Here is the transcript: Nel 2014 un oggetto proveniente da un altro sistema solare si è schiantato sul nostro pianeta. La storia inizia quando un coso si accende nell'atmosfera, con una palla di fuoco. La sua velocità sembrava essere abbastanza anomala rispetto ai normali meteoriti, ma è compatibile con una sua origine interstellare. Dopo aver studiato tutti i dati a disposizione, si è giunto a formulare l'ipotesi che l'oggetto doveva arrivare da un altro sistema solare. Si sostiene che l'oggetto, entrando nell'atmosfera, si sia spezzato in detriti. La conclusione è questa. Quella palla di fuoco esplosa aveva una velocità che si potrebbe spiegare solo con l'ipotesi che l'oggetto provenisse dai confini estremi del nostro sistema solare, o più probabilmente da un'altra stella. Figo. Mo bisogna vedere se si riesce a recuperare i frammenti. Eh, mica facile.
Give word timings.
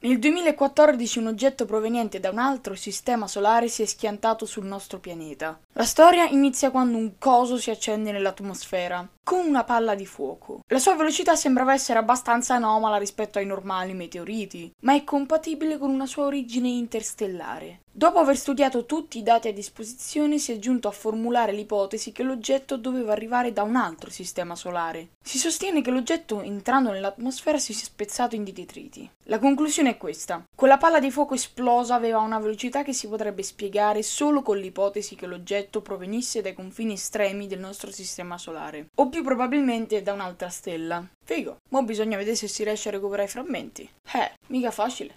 Nel 0.00 0.20
2014 0.20 1.18
un 1.18 1.26
oggetto 1.26 1.64
proveniente 1.64 2.20
da 2.20 2.30
un 2.30 2.38
altro 2.38 2.76
sistema 2.76 3.26
solare 3.26 3.66
si 3.66 3.82
è 3.82 3.84
schiantato 3.84 4.46
sul 4.46 4.64
nostro 4.64 5.00
pianeta. 5.00 5.58
La 5.72 5.84
storia 5.84 6.28
inizia 6.28 6.70
quando 6.70 6.96
un 6.96 7.18
coso 7.18 7.58
si 7.58 7.72
accende 7.72 8.12
nell'atmosfera, 8.12 9.08
con 9.24 9.44
una 9.44 9.64
palla 9.64 9.96
di 9.96 10.06
fuoco. 10.06 10.60
La 10.68 10.78
sua 10.78 10.94
velocità 10.94 11.34
sembrava 11.34 11.72
essere 11.72 11.98
abbastanza 11.98 12.54
anomala 12.54 12.96
rispetto 12.96 13.38
ai 13.38 13.46
normali 13.46 13.92
meteoriti, 13.92 14.72
ma 14.82 14.94
è 14.94 15.02
compatibile 15.02 15.78
con 15.78 15.90
una 15.90 16.06
sua 16.06 16.26
origine 16.26 16.68
interstellare. 16.68 17.80
Dopo 17.98 18.20
aver 18.20 18.36
studiato 18.36 18.86
tutti 18.86 19.18
i 19.18 19.24
dati 19.24 19.48
a 19.48 19.52
disposizione, 19.52 20.38
si 20.38 20.52
è 20.52 20.58
giunto 20.60 20.86
a 20.86 20.92
formulare 20.92 21.50
l'ipotesi 21.50 22.12
che 22.12 22.22
l'oggetto 22.22 22.76
doveva 22.76 23.10
arrivare 23.10 23.52
da 23.52 23.64
un 23.64 23.74
altro 23.74 24.08
sistema 24.08 24.54
solare. 24.54 25.08
Si 25.20 25.36
sostiene 25.36 25.82
che 25.82 25.90
l'oggetto, 25.90 26.40
entrando 26.40 26.92
nell'atmosfera, 26.92 27.58
si 27.58 27.72
sia 27.72 27.86
spezzato 27.86 28.36
in 28.36 28.44
detriti. 28.44 29.10
La 29.24 29.40
conclusione 29.40 29.90
è 29.90 29.96
questa. 29.96 30.44
Quella 30.54 30.76
palla 30.76 31.00
di 31.00 31.10
fuoco 31.10 31.34
esplosa 31.34 31.96
aveva 31.96 32.20
una 32.20 32.38
velocità 32.38 32.84
che 32.84 32.92
si 32.92 33.08
potrebbe 33.08 33.42
spiegare 33.42 34.04
solo 34.04 34.42
con 34.42 34.58
l'ipotesi 34.58 35.16
che 35.16 35.26
l'oggetto 35.26 35.82
provenisse 35.82 36.40
dai 36.40 36.54
confini 36.54 36.92
estremi 36.92 37.48
del 37.48 37.58
nostro 37.58 37.90
sistema 37.90 38.38
solare, 38.38 38.90
o 38.94 39.08
più 39.08 39.24
probabilmente 39.24 40.04
da 40.04 40.12
un'altra 40.12 40.50
stella. 40.50 41.04
Figo. 41.24 41.56
Mo 41.70 41.82
bisogna 41.82 42.16
vedere 42.16 42.36
se 42.36 42.46
si 42.46 42.62
riesce 42.62 42.90
a 42.90 42.92
recuperare 42.92 43.26
i 43.26 43.30
frammenti. 43.30 43.90
Eh, 44.12 44.32
mica 44.46 44.70
facile. 44.70 45.16